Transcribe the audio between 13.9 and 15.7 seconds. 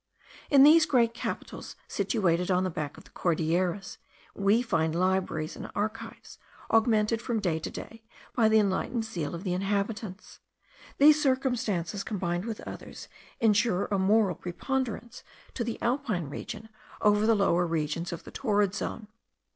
a moral preponderance to